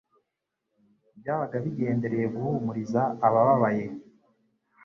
byabaga 1.19 1.57
bigendereye 1.65 2.25
guhumuriza 2.33 3.01
abababaye; 3.27 3.85